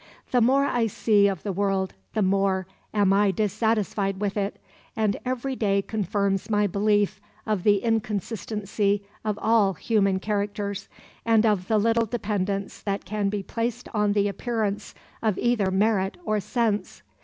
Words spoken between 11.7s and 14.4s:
little dependence that can be placed on the